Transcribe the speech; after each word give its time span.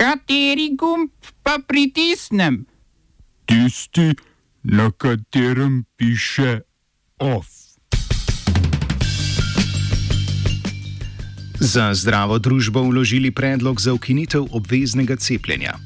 Kateri 0.00 0.70
gumb 0.80 1.10
pa 1.42 1.58
pritisnem? 1.68 2.64
Tisti, 3.44 4.14
na 4.62 4.90
katerem 4.90 5.84
piše 5.96 6.60
OF. 7.18 7.46
Za 11.60 11.94
zdravo 11.94 12.38
družbo 12.38 12.82
vložili 12.82 13.30
predlog 13.30 13.80
za 13.80 13.92
ukinitev 13.92 14.48
obveznega 14.50 15.16
cepljenja. 15.16 15.76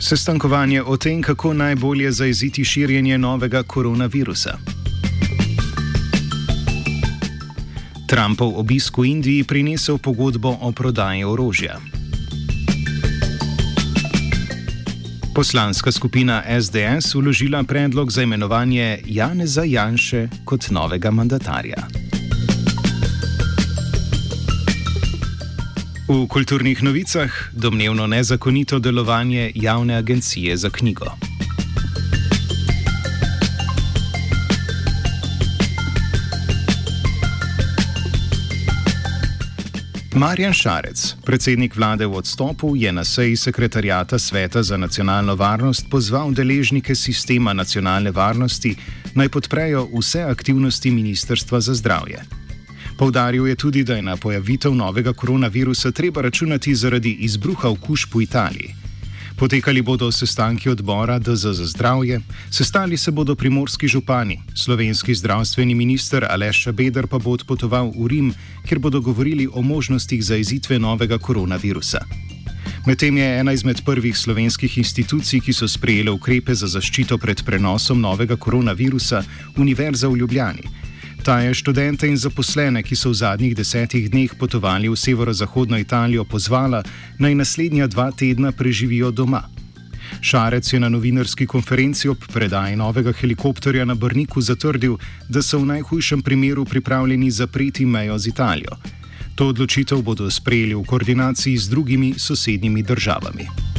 Sestankovanje 0.00 0.82
o 0.82 0.96
tem, 0.96 1.22
kako 1.22 1.52
najbolje 1.52 2.12
zaeziti 2.12 2.64
širjenje 2.64 3.18
novega 3.18 3.62
koronavirusa. 3.62 4.71
Trumpov 8.12 8.60
obisk 8.60 9.00
v 9.00 9.08
Indiji 9.08 9.40
prinesel 9.40 9.96
pogodbo 9.96 10.52
o 10.60 10.68
prodaji 10.68 11.24
orožja. 11.24 11.80
Poslanska 15.32 15.88
skupina 15.92 16.44
SDS 16.44 17.14
uložila 17.14 17.64
predlog 17.64 18.12
za 18.12 18.22
imenovanje 18.22 19.00
Janeza 19.08 19.64
Janše 19.64 20.28
kot 20.44 20.68
novega 20.70 21.10
mandatarja. 21.10 21.88
V 26.08 26.28
kulturnih 26.28 26.82
novicah 26.82 27.32
domnevno 27.52 28.06
nezakonito 28.06 28.78
delovanje 28.78 29.52
javne 29.54 29.94
agencije 29.94 30.56
za 30.56 30.70
knjigo. 30.70 31.31
Marjan 40.14 40.52
Šarec, 40.52 41.14
predsednik 41.24 41.76
vlade 41.76 42.06
v 42.06 42.16
odstopu, 42.20 42.76
je 42.76 42.92
na 42.92 43.04
seji 43.04 43.36
sekretarjata 43.36 44.18
Sveta 44.18 44.62
za 44.62 44.76
nacionalno 44.76 45.34
varnost 45.34 45.86
pozval 45.90 46.32
deležnike 46.32 46.94
sistema 46.94 47.52
nacionalne 47.52 48.10
varnosti 48.10 48.74
naj 49.14 49.28
podprejo 49.28 49.88
vse 49.98 50.22
aktivnosti 50.22 50.90
Ministrstva 50.90 51.60
za 51.60 51.74
zdravje. 51.74 52.20
Poudaril 52.98 53.46
je 53.48 53.56
tudi, 53.56 53.84
da 53.84 53.94
je 53.94 54.02
na 54.02 54.16
pojavitev 54.16 54.74
novega 54.74 55.12
koronavirusa 55.12 55.90
treba 55.90 56.20
računati 56.22 56.74
zaradi 56.74 57.12
izbruha 57.12 57.68
okužb 57.68 58.14
v 58.14 58.22
Italiji. 58.22 58.81
Potekali 59.36 59.82
bodo 59.82 60.12
sestanki 60.12 60.70
odbora 60.70 61.18
DZ 61.18 61.52
za 61.52 61.66
zdravje, 61.66 62.20
sestali 62.50 62.96
se 62.96 63.10
bodo 63.10 63.34
primorski 63.34 63.88
župani, 63.88 64.40
slovenski 64.54 65.14
zdravstveni 65.14 65.74
minister 65.74 66.26
Aleš 66.30 66.66
Beder 66.72 67.06
pa 67.06 67.18
bo 67.18 67.30
odpotoval 67.30 67.92
v 67.96 68.06
Rim, 68.06 68.34
kjer 68.68 68.78
bodo 68.78 69.00
govorili 69.00 69.48
o 69.52 69.62
možnostih 69.62 70.24
zaizitve 70.24 70.78
novega 70.78 71.18
koronavirusa. 71.18 72.04
Medtem 72.86 73.16
je 73.16 73.38
ena 73.38 73.52
izmed 73.52 73.84
prvih 73.84 74.18
slovenskih 74.18 74.78
institucij, 74.78 75.40
ki 75.40 75.52
so 75.52 75.68
sprejele 75.68 76.10
ukrepe 76.10 76.54
za 76.54 76.66
zaščito 76.66 77.18
pred 77.18 77.42
prenosom 77.46 78.00
novega 78.00 78.36
koronavirusa, 78.36 79.22
Univerza 79.56 80.08
v 80.08 80.16
Ljubljani. 80.16 80.91
Ta 81.22 81.38
je 81.40 81.54
študente 81.54 82.08
in 82.08 82.16
zaposlene, 82.18 82.82
ki 82.82 82.96
so 82.98 83.10
v 83.10 83.14
zadnjih 83.14 83.54
desetih 83.54 84.10
dneh 84.10 84.34
potovali 84.34 84.88
v 84.90 84.98
severozahodno 84.98 85.78
Italijo, 85.78 86.24
pozvala, 86.24 86.82
naj 87.22 87.34
naslednja 87.34 87.86
dva 87.86 88.10
tedna 88.10 88.50
preživijo 88.52 89.10
doma. 89.14 89.46
Šarec 90.20 90.72
je 90.72 90.80
na 90.80 90.88
novinarski 90.88 91.46
konferenci 91.46 92.08
ob 92.08 92.18
predaji 92.32 92.76
novega 92.76 93.12
helikopterja 93.12 93.84
na 93.84 93.94
Brniku 93.94 94.42
zatrdil, 94.42 94.98
da 95.28 95.42
so 95.42 95.62
v 95.62 95.70
najhujšem 95.78 96.22
primeru 96.22 96.64
pripravljeni 96.64 97.30
zapreti 97.30 97.86
mejo 97.86 98.18
z 98.18 98.26
Italijo. 98.26 98.74
To 99.34 99.54
odločitev 99.54 100.02
bodo 100.02 100.30
sprejeli 100.30 100.74
v 100.74 100.82
koordinaciji 100.82 101.56
z 101.56 101.68
drugimi 101.68 102.14
sosednjimi 102.18 102.82
državami. 102.82 103.71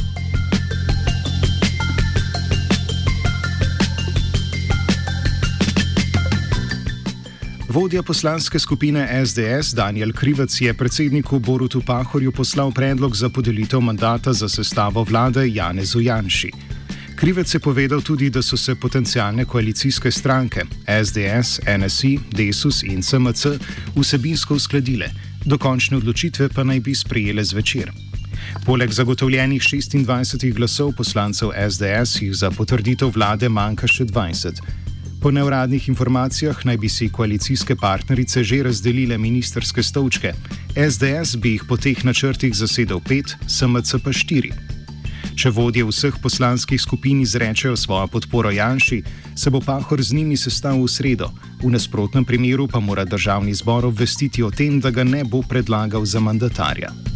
Vodja 7.74 8.02
poslanske 8.02 8.58
skupine 8.58 9.26
SDS 9.26 9.74
Daniel 9.74 10.12
Krivec 10.12 10.60
je 10.60 10.74
predsedniku 10.74 11.38
Borutu 11.38 11.80
Pahorju 11.86 12.32
poslal 12.32 12.70
predlog 12.72 13.16
za 13.16 13.28
podelitev 13.28 13.80
mandata 13.80 14.32
za 14.32 14.48
sestavo 14.48 15.02
vlade 15.02 15.48
Janezu 15.48 16.00
Janši. 16.00 16.50
Krivec 17.16 17.54
je 17.54 17.60
povedal 17.60 18.00
tudi, 18.00 18.30
da 18.30 18.42
so 18.42 18.56
se 18.56 18.74
potencijalne 18.74 19.44
koalicijske 19.44 20.10
stranke 20.10 20.62
SDS, 20.86 21.60
NSI, 21.78 22.18
Desus 22.30 22.82
in 22.82 23.02
SMC 23.02 23.46
vsebinsko 23.96 24.54
uskladile, 24.54 25.10
dokončne 25.44 25.96
odločitve 25.96 26.48
pa 26.48 26.64
naj 26.64 26.80
bi 26.80 26.94
sprejele 26.94 27.44
zvečer. 27.44 27.90
Poleg 28.66 28.90
zagotovljenih 28.90 29.62
26 29.62 30.54
glasov 30.54 30.92
poslancev 30.96 31.50
SDS 31.70 32.22
jih 32.22 32.36
za 32.36 32.50
potrditev 32.50 33.10
vlade 33.14 33.48
manjka 33.48 33.86
še 33.86 34.04
20. 34.04 34.83
Po 35.24 35.30
neuradnih 35.32 35.88
informacijah 35.88 36.58
naj 36.68 36.76
bi 36.76 36.88
si 36.88 37.06
koalicijske 37.08 37.76
partnerice 37.76 38.42
že 38.44 38.62
razdelile 38.62 39.18
ministerske 39.18 39.82
stolčke. 39.82 40.32
SDS 40.76 41.36
bi 41.36 41.52
jih 41.52 41.64
po 41.68 41.76
teh 41.76 42.04
načrtih 42.04 42.52
zasedel 42.54 43.00
pet, 43.00 43.32
SMC 43.48 44.02
pa 44.04 44.12
štiri. 44.12 44.52
Če 45.34 45.50
vodje 45.50 45.86
vseh 45.88 46.20
poslanskih 46.22 46.80
skupin 46.80 47.22
izrečejo 47.24 47.76
svojo 47.76 48.06
podporo 48.06 48.50
Janši, 48.50 49.02
se 49.36 49.50
bo 49.50 49.64
Pahor 49.64 50.02
z 50.02 50.12
njimi 50.12 50.36
sestavil 50.36 50.84
v 50.84 50.92
sredo, 50.92 51.30
v 51.64 51.72
nasprotnem 51.72 52.24
primeru 52.24 52.68
pa 52.68 52.80
mora 52.80 53.04
državni 53.08 53.54
zbor 53.54 53.86
obvestiti 53.86 54.42
o 54.42 54.50
tem, 54.50 54.76
da 54.80 54.90
ga 54.90 55.08
ne 55.08 55.24
bo 55.24 55.40
predlagal 55.40 56.04
za 56.04 56.20
mandatarja. 56.20 57.13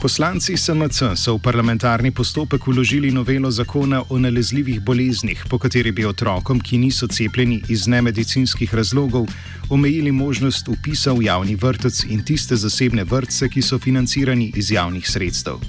Poslanci 0.00 0.56
SMC 0.56 1.12
so 1.12 1.36
v 1.36 1.42
parlamentarni 1.44 2.10
postopek 2.10 2.68
uložili 2.68 3.10
novelo 3.12 3.50
zakona 3.50 4.02
o 4.08 4.18
nalezljivih 4.18 4.80
boleznih, 4.80 5.44
po 5.48 5.58
kateri 5.58 5.92
bi 5.92 6.06
otrokom, 6.08 6.60
ki 6.60 6.78
niso 6.78 7.06
cepljeni 7.06 7.60
iz 7.68 7.84
nemedicinskih 7.86 8.74
razlogov, 8.74 9.28
omejili 9.68 10.12
možnost 10.12 10.68
upisa 10.68 11.12
v 11.12 11.28
javni 11.28 11.56
vrtec 11.56 12.04
in 12.08 12.24
tiste 12.24 12.56
zasebne 12.56 13.04
vrtce, 13.04 13.48
ki 13.48 13.62
so 13.62 13.78
financirani 13.78 14.52
iz 14.56 14.72
javnih 14.72 15.04
sredstev. 15.04 15.60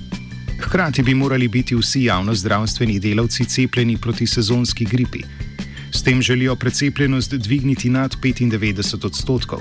Hkrati 0.63 1.03
bi 1.03 1.13
morali 1.13 1.47
biti 1.47 1.75
vsi 1.75 2.07
javno-zdravstveni 2.07 2.99
delavci 2.99 3.45
cepljeni 3.45 3.97
proti 3.97 4.27
sezonski 4.27 4.85
gripi. 4.85 5.23
S 5.91 6.03
tem 6.03 6.21
želijo 6.21 6.55
precepljenost 6.55 7.33
dvigniti 7.33 7.89
nad 7.89 8.15
95 8.15 9.05
odstotkov. 9.05 9.59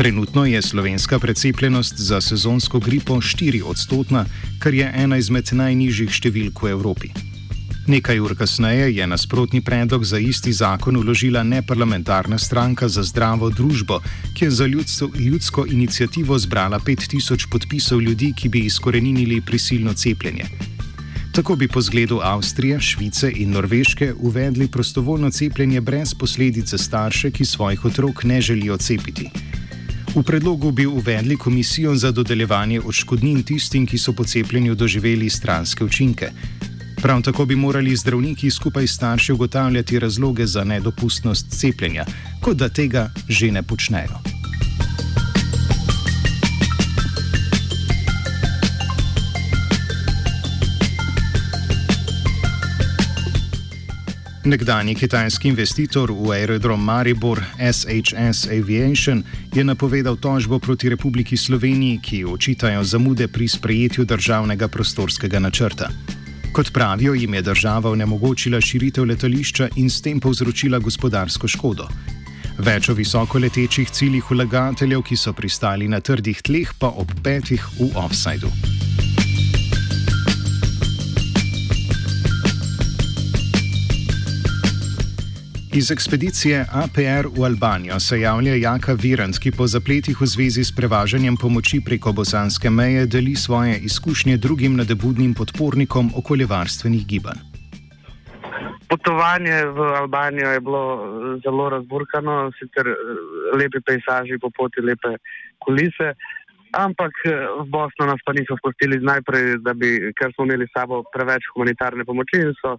Trenutno 0.00 0.46
je 0.46 0.62
slovenska 0.62 1.18
precepljenost 1.18 1.94
za 1.96 2.20
sezonsko 2.20 2.78
gripo 2.80 3.14
4 3.14 3.62
odstotna, 3.62 4.24
kar 4.58 4.74
je 4.74 4.92
ena 4.96 5.18
izmed 5.20 5.50
najnižjih 5.52 6.08
številk 6.08 6.62
v 6.62 6.70
Evropi. 6.72 7.10
Nekaj 7.84 8.20
ur 8.24 8.32
kasneje 8.32 8.86
je 8.96 9.06
nasprotni 9.06 9.60
predlog 9.60 10.04
za 10.04 10.16
isti 10.18 10.54
zakon 10.56 10.96
uložila 10.96 11.42
neparlamentarna 11.42 12.38
stranka 12.38 12.88
za 12.88 13.04
zdravo 13.04 13.50
družbo, 13.50 14.00
ki 14.32 14.44
je 14.44 14.50
za 14.50 14.66
ljudstvo, 14.66 15.10
ljudsko 15.18 15.66
inicijativo 15.68 16.38
zbrala 16.38 16.80
5000 16.80 17.50
podpisov 17.52 18.00
ljudi, 18.00 18.32
ki 18.32 18.48
bi 18.48 18.64
izkorenili 18.72 19.42
prisilno 19.44 19.92
cepljenje. 19.92 20.48
Tako 21.36 21.56
bi 21.56 21.68
po 21.68 21.84
zgledu 21.84 22.24
Avstrije, 22.24 22.80
Švice 22.80 23.32
in 23.36 23.52
Norveške 23.52 24.14
uvedli 24.16 24.68
prostovoljno 24.68 25.30
cepljenje 25.30 25.80
brez 25.80 26.14
posledic 26.14 26.72
za 26.72 26.78
starše, 26.78 27.30
ki 27.30 27.44
svojih 27.44 27.84
otrok 27.84 28.24
ne 28.24 28.40
želijo 28.40 28.76
cepiti. 28.76 29.28
V 30.14 30.22
predlogu 30.22 30.70
bi 30.70 30.86
uvedli 30.86 31.36
komisijo 31.36 31.94
za 31.94 32.10
dodeljevanje 32.10 32.80
odškodnin 32.80 33.42
tistim, 33.42 33.86
ki 33.86 33.98
so 33.98 34.12
po 34.12 34.24
cepljenju 34.24 34.74
doživeli 34.74 35.30
stranske 35.30 35.84
učinke. 35.84 36.30
Prav 37.02 37.22
tako 37.22 37.44
bi 37.44 37.56
morali 37.56 37.96
zdravniki 37.96 38.50
skupaj 38.50 38.86
s 38.86 38.94
starši 38.94 39.32
ugotavljati 39.32 39.98
razloge 39.98 40.46
za 40.46 40.64
nedopustnost 40.64 41.46
cepljenja, 41.50 42.04
kot 42.42 42.56
da 42.56 42.68
tega 42.68 43.10
že 43.28 43.52
ne 43.52 43.62
počnejo. 43.62 44.39
Nekdani 54.50 54.94
kitajski 54.98 55.48
investitor 55.48 56.10
v 56.10 56.32
aerodrom 56.34 56.82
Maribor 56.82 57.38
SHS 57.54 58.48
Aviation 58.50 59.22
je 59.54 59.62
napovedal 59.64 60.16
tožbo 60.16 60.58
proti 60.58 60.88
Republiki 60.90 61.36
Sloveniji, 61.36 62.00
ki 62.02 62.24
očitajo 62.24 62.82
zamude 62.84 63.28
pri 63.28 63.48
sprejetju 63.48 64.04
državnega 64.04 64.68
prostorskega 64.68 65.38
načrta. 65.38 65.90
Kot 66.52 66.72
pravijo, 66.72 67.14
jim 67.14 67.34
je 67.34 67.42
država 67.42 67.90
onemogočila 67.90 68.60
širitev 68.60 69.04
letališča 69.04 69.68
in 69.76 69.90
s 69.90 70.02
tem 70.02 70.20
povzročila 70.20 70.78
gospodarsko 70.78 71.48
škodo. 71.48 71.86
Več 72.58 72.90
o 72.90 72.98
visokoletečih 72.98 73.90
ciljih 73.90 74.30
vlagateljev, 74.30 75.06
ki 75.06 75.16
so 75.16 75.32
pristali 75.32 75.88
na 75.88 76.00
trdih 76.00 76.42
tleh, 76.42 76.74
pa 76.78 76.90
ob 76.90 77.14
petih 77.22 77.62
v 77.78 77.92
offsajdu. 77.94 78.50
Iz 85.72 85.90
ekspedicije 85.90 86.66
APR 86.82 87.26
v 87.38 87.44
Albanijo 87.44 88.00
se 88.00 88.20
javlja 88.20 88.54
Jaka 88.54 88.92
Virant, 89.02 89.38
ki 89.38 89.52
po 89.58 89.66
zapletih 89.66 90.18
v 90.20 90.26
zvezi 90.26 90.64
s 90.66 90.74
prevažanjem 90.74 91.36
pomoči 91.38 91.78
preko 91.78 92.10
bosanske 92.12 92.70
meje 92.70 93.06
deli 93.06 93.36
svoje 93.36 93.78
izkušnje 93.78 94.36
drugim 94.36 94.74
nadebudnim 94.76 95.34
podpornikom 95.34 96.10
okoljevarstvenih 96.16 97.06
gibanj. 97.06 97.38
Potovanje 98.88 99.64
v 99.64 99.78
Albanijo 100.02 100.50
je 100.50 100.60
bilo 100.60 100.84
zelo 101.44 101.68
razburkano, 101.70 102.50
sicer 102.58 102.90
lepi 103.54 103.78
pejsaži 103.86 104.42
po 104.42 104.50
poti, 104.50 104.82
lepe 104.82 105.14
kulise, 105.62 106.14
ampak 106.74 107.12
v 107.62 107.64
Bosno 107.70 108.10
nas 108.10 108.18
pa 108.26 108.32
niso 108.32 108.58
spustili 108.58 108.98
najprej, 108.98 109.62
bi, 109.74 109.90
ker 110.18 110.34
smo 110.34 110.50
imeli 110.50 110.66
s 110.66 110.74
sabo 110.74 111.04
preveč 111.14 111.46
humanitarne 111.54 112.04
pomoči 112.04 112.42
in 112.42 112.58
so 112.58 112.74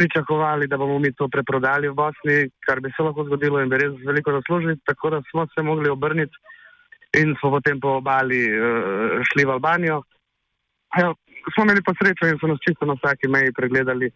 pričakovali, 0.00 0.66
da 0.66 0.76
bomo 0.80 0.98
mi 0.98 1.12
to 1.12 1.28
preprodali 1.28 1.88
v 1.88 1.94
Bosni, 1.94 2.36
kar 2.66 2.80
bi 2.80 2.92
se 2.96 3.04
lahko 3.04 3.24
zgodilo 3.28 3.60
in 3.60 3.68
bi 3.68 3.80
res 3.82 3.98
veliko 4.06 4.32
zaslužili. 4.38 4.78
Tako 4.88 5.10
da 5.14 5.18
smo 5.30 5.46
se 5.52 5.62
mogli 5.62 5.92
obrniti 5.92 6.36
in 7.20 7.34
smo 7.40 7.50
potem 7.56 7.80
po 7.80 7.98
obali 8.00 8.40
uh, 8.48 9.20
šli 9.28 9.44
v 9.44 9.54
Albanijo. 9.56 9.98
Ja, 10.96 11.12
smo 11.52 11.64
imeli 11.64 11.82
pa 11.84 11.92
srečo 11.98 12.30
in 12.30 12.38
so 12.40 12.48
nas 12.48 12.62
čisto 12.64 12.88
na 12.88 12.96
vsaki 12.96 13.28
meji 13.28 13.52
pregledali. 13.58 14.08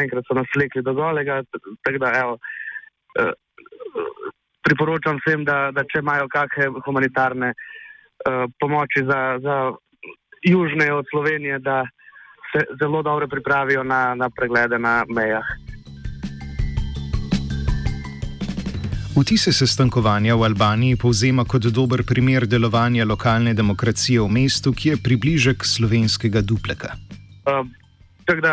Enkrat 0.00 0.24
so 0.28 0.38
nas 0.38 0.48
vlekli 0.56 0.82
do 0.82 0.94
golega. 0.94 1.42
Da, 2.04 2.12
evo, 2.22 2.38
uh, 3.20 3.34
priporočam 4.64 5.20
vsem, 5.20 5.44
da, 5.44 5.58
da 5.76 5.84
če 5.84 6.00
imajo 6.04 6.30
kakšne 6.32 6.72
humanitarne 6.86 7.52
uh, 7.52 8.44
pomoči 8.60 9.04
za, 9.10 9.20
za 9.44 9.56
južne 10.46 10.92
od 10.94 11.04
Slovenije, 11.12 11.58
da 11.58 11.82
se 12.52 12.64
zelo 12.80 13.02
dobro 13.02 13.28
pripravijo 13.28 13.82
na, 13.82 14.14
na 14.14 14.30
preglede 14.30 14.78
na 14.78 15.04
mejah. 15.08 15.44
Vtise 19.18 19.52
sestankovanja 19.52 20.36
v 20.38 20.46
Albaniji 20.46 20.96
povzema 20.96 21.44
kot 21.44 21.66
dober 21.74 22.04
primer 22.06 22.46
delovanja 22.46 23.04
lokalne 23.04 23.54
demokracije 23.54 24.20
v 24.22 24.28
mestu, 24.30 24.70
ki 24.72 24.88
je 24.88 24.96
približek 25.02 25.66
slovenskega 25.66 26.40
dupleka. 26.40 26.94
Uh, 27.42 27.66
da, 28.42 28.52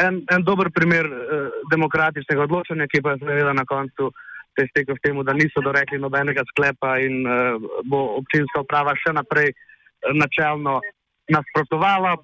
en, 0.00 0.22
en 0.32 0.44
dober 0.44 0.70
primer 0.72 1.04
uh, 1.04 1.52
demokratičnega 1.70 2.46
odločanja, 2.48 2.88
ki 2.88 3.02
pa 3.04 3.14
je 3.14 3.26
seveda 3.26 3.52
na 3.52 3.66
koncu 3.68 4.08
se 4.56 4.64
iztekel 4.64 4.96
v 4.96 5.02
tem, 5.04 5.20
da 5.28 5.36
niso 5.36 5.60
dorekli 5.60 6.00
nobenega 6.00 6.42
sklepa 6.50 6.96
in 7.04 7.28
uh, 7.28 7.60
bo 7.84 8.16
občinska 8.22 8.64
uprava 8.64 8.96
še 8.96 9.12
naprej 9.12 9.52
uh, 9.52 10.16
načelno 10.16 10.80
nasprotovala 11.28 12.16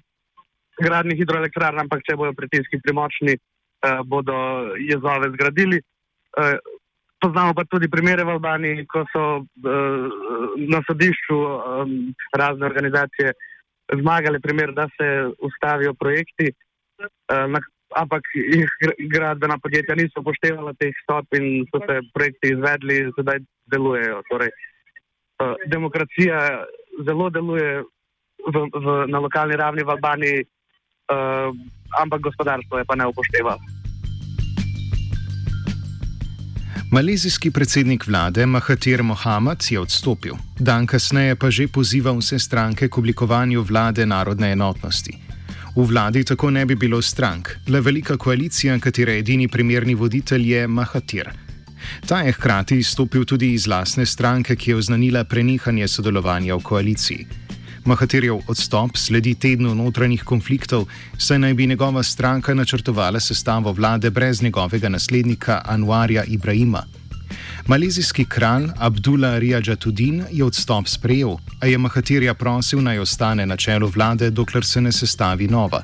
gradni 0.81 1.15
hidroelektrarn, 1.19 1.79
ampak 1.85 2.03
če 2.07 2.17
bodo 2.19 2.33
pritiski 2.33 2.79
premočni, 2.83 3.35
eh, 3.35 3.99
bodo 4.05 4.35
jezove 4.79 5.31
zgradili. 5.35 5.79
Eh, 5.79 6.57
poznamo 7.19 7.53
pa 7.53 7.63
tudi 7.65 7.89
primere 7.89 8.23
v 8.23 8.35
Albaniji, 8.35 8.85
ko 8.85 9.05
so 9.09 9.25
eh, 9.41 10.05
na 10.69 10.81
sodišču 10.87 11.37
eh, 11.41 11.93
razne 12.37 12.65
organizacije 12.65 13.33
zmagali, 13.93 14.39
primer, 14.39 14.73
da 14.73 14.87
se 14.97 15.07
ustavijo 15.39 15.93
projekti, 15.93 16.51
eh, 16.51 17.47
na, 17.47 17.59
ampak 17.95 18.21
jih 18.33 18.69
gradbena 19.09 19.57
podjetja 19.57 19.95
niso 19.95 20.21
upoštevala 20.21 20.73
teh 20.79 20.93
stop 21.03 21.33
in 21.37 21.65
so 21.71 21.81
se 21.87 21.99
projekti 22.13 22.53
izvedli 22.53 22.97
in 23.05 23.11
sedaj 23.17 23.41
delujejo. 23.71 24.21
Torej, 24.29 24.51
eh, 24.51 25.67
demokracija 25.67 26.65
zelo 27.05 27.29
deluje. 27.29 27.83
V, 28.45 28.61
v, 28.61 29.07
na 29.09 29.17
lokalni 29.17 29.55
ravni 29.57 29.81
v 29.81 29.89
Albaniji 29.89 30.43
uh, 31.11 31.55
ampak 32.01 32.21
gospodarstvo 32.21 32.77
je 32.77 32.85
pa 32.85 32.95
ne 32.95 33.05
upoštevalo. 33.07 33.59
Malezijski 36.91 37.51
predsednik 37.51 38.07
vlade 38.07 38.45
Mahatir 38.45 39.03
Mohamad 39.03 39.65
je 39.69 39.79
odstopil, 39.79 40.35
dan 40.59 40.87
kasneje 40.87 41.35
pa 41.35 41.49
že 41.49 41.67
poziva 41.67 42.13
vse 42.13 42.39
stranke 42.39 42.87
k 42.87 42.97
oblikovanju 42.97 43.61
vlade 43.61 44.05
narodne 44.05 44.51
enotnosti. 44.51 45.17
V 45.75 45.83
vladi 45.83 46.23
tako 46.23 46.49
ne 46.49 46.65
bi 46.65 46.75
bilo 46.75 47.01
strank, 47.01 47.49
le 47.67 47.81
velika 47.81 48.17
koalicija, 48.17 48.79
katere 48.79 49.17
edini 49.19 49.47
primerni 49.47 49.95
voditelj 49.95 50.53
je 50.53 50.67
Mahatir. 50.67 51.29
Ta 52.07 52.21
je 52.21 52.31
hkrati 52.31 52.77
izstopil 52.77 53.25
tudi 53.25 53.53
iz 53.53 53.67
lasne 53.67 54.05
stranke, 54.05 54.55
ki 54.55 54.71
je 54.71 54.75
oznanila 54.75 55.23
prenehanje 55.23 55.87
sodelovanja 55.87 56.55
v 56.55 56.63
koaliciji. 56.63 57.44
Mahatirjev 57.85 58.39
odstop 58.47 58.97
sledi 58.97 59.35
tednu 59.35 59.75
notranjih 59.75 60.23
konfliktov, 60.23 60.87
saj 61.17 61.39
naj 61.39 61.53
bi 61.53 61.67
njegova 61.67 62.03
stranka 62.03 62.53
načrtovala 62.53 63.19
sestavo 63.19 63.71
vlade 63.71 64.09
brez 64.09 64.41
njegovega 64.41 64.89
naslednika 64.89 65.61
Anwarja 65.65 66.23
Ibrahima. 66.27 66.83
Malezijski 67.67 68.25
kralj 68.25 68.67
Abdullah 68.77 69.37
Rijadžatudin 69.37 70.23
je 70.31 70.43
odstop 70.43 70.87
sprejel, 70.87 71.37
a 71.59 71.65
je 71.65 71.77
Mahatirja 71.77 72.33
prosil 72.33 72.81
naj 72.81 72.99
ostane 72.99 73.45
na 73.45 73.57
čelu 73.57 73.87
vlade, 73.87 74.29
dokler 74.29 74.65
se 74.65 74.81
ne 74.81 74.91
sestavi 74.91 75.47
nova. 75.47 75.83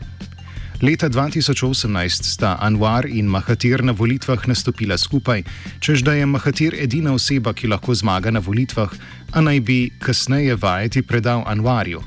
Leta 0.82 1.10
2018 1.10 2.26
sta 2.26 2.58
Anwar 2.58 3.06
in 3.06 3.30
Mahatir 3.30 3.84
na 3.84 3.94
volitvah 3.94 4.48
nastopila 4.50 4.98
skupaj, 4.98 5.44
čež 5.78 6.02
da 6.02 6.18
je 6.18 6.26
Mahatir 6.26 6.74
edina 6.74 7.14
oseba, 7.14 7.54
ki 7.54 7.70
lahko 7.70 7.94
zmaga 7.94 8.34
na 8.34 8.42
volitvah, 8.42 8.90
a 9.30 9.42
naj 9.46 9.60
bi 9.62 9.94
kasneje 10.02 10.58
vajeti 10.58 11.06
predal 11.06 11.46
Anwarju. 11.46 12.02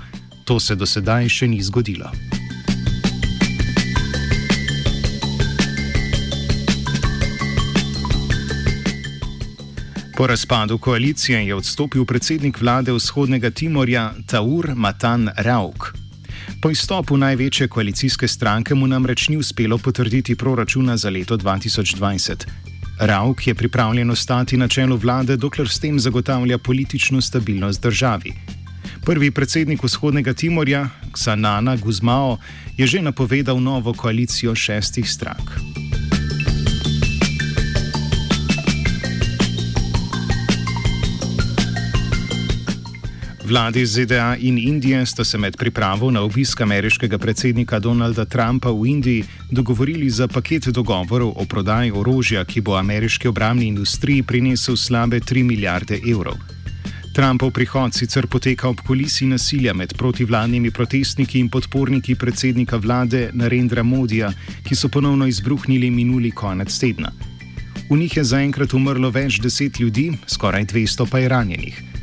To 0.44 0.58
se 0.58 0.74
do 0.74 0.90
sedaj 0.90 1.30
še 1.30 1.46
ni 1.46 1.62
zgodilo. 1.62 2.10
Po 10.18 10.26
razpadu 10.26 10.78
koalicije 10.78 11.46
je 11.46 11.54
odstopil 11.54 12.04
predsednik 12.04 12.58
vlade 12.60 12.92
vzhodnega 12.92 13.50
Timorja 13.50 14.14
Taur 14.26 14.74
Matan 14.74 15.30
Rauk. 15.38 16.03
Po 16.64 16.70
izstopu 16.70 17.16
največje 17.16 17.66
koalicijske 17.68 18.28
stranke 18.28 18.74
mu 18.74 18.86
namreč 18.86 19.26
ni 19.28 19.36
uspelo 19.36 19.76
potrditi 19.78 20.36
proračuna 20.36 20.96
za 20.96 21.10
leto 21.10 21.36
2020. 21.36 22.46
Rauk 23.00 23.46
je 23.46 23.54
pripravljen 23.54 24.10
ostati 24.10 24.56
na 24.56 24.68
čelu 24.68 24.96
vlade, 24.96 25.36
dokler 25.36 25.68
s 25.68 25.78
tem 25.80 26.00
zagotavlja 26.00 26.58
politično 26.58 27.20
stabilnost 27.20 27.82
državi. 27.82 28.32
Prvi 29.04 29.30
predsednik 29.30 29.84
vzhodnega 29.84 30.32
Timorja, 30.32 30.88
Xanana 31.12 31.76
Guzmao, 31.76 32.38
je 32.76 32.86
že 32.86 33.02
napovedal 33.02 33.60
novo 33.60 33.92
koalicijo 33.92 34.54
šestih 34.54 35.10
strank. 35.10 35.73
Vladi 43.44 43.86
ZDA 43.86 44.36
in 44.38 44.58
Indije 44.58 45.06
sta 45.06 45.24
se 45.24 45.38
med 45.38 45.56
pripravo 45.56 46.10
na 46.10 46.22
obisk 46.22 46.60
ameriškega 46.60 47.18
predsednika 47.18 47.78
Donalda 47.78 48.24
Trumpa 48.24 48.70
v 48.70 48.86
Indiji 48.86 49.24
dogovorili 49.50 50.10
za 50.10 50.28
paket 50.28 50.68
dogovorov 50.68 51.32
o 51.36 51.44
prodaji 51.44 51.92
orožja, 51.92 52.44
ki 52.44 52.60
bo 52.60 52.76
ameriški 52.76 53.28
obramni 53.28 53.66
industriji 53.66 54.22
prinesel 54.22 54.76
slabe 54.76 55.20
3 55.20 55.42
milijarde 55.42 56.00
evrov. 56.10 56.34
Trumpov 57.14 57.50
prihod 57.50 57.94
sicer 57.94 58.26
poteka 58.26 58.68
ob 58.68 58.80
kulisi 58.86 59.26
nasilja 59.26 59.74
med 59.74 59.92
protivladnimi 59.98 60.70
protestniki 60.70 61.38
in 61.38 61.48
podporniki 61.48 62.14
predsednika 62.14 62.76
vlade 62.76 63.30
Narendra 63.32 63.82
Modija, 63.82 64.32
ki 64.68 64.74
so 64.74 64.88
ponovno 64.88 65.26
izbruhnili 65.26 65.90
minuli 65.90 66.30
konec 66.30 66.78
tedna. 66.78 67.12
V 67.90 67.96
njih 67.96 68.16
je 68.16 68.24
zaenkrat 68.24 68.74
umrlo 68.74 69.10
več 69.10 69.38
deset 69.40 69.80
ljudi, 69.80 70.12
skoraj 70.26 70.64
200 70.64 71.10
pa 71.10 71.18
je 71.18 71.28
ranjenih. 71.28 71.93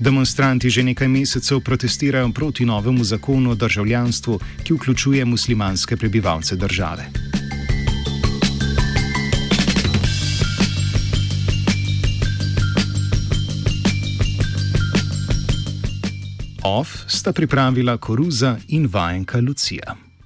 Demonstranti 0.00 0.70
že 0.70 0.82
nekaj 0.82 1.08
mesecev 1.08 1.60
protestirajo 1.60 2.32
proti 2.32 2.64
novemu 2.64 3.04
zakonu 3.04 3.50
o 3.50 3.54
državljanstvu, 3.54 4.40
ki 4.64 4.74
vključuje 4.74 5.24
muslimanske 5.24 5.96
prebivalce 5.96 6.56
države. 6.56 7.10
OF 16.62 16.88
sta 17.06 17.32
pripravila 17.32 17.96
koruza 17.96 18.56
in 18.68 18.88
vajenka 18.92 19.38
Lucija. 19.38 20.09